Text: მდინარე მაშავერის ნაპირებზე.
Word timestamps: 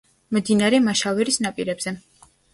მდინარე 0.37 0.79
მაშავერის 0.87 1.39
ნაპირებზე. 1.47 1.95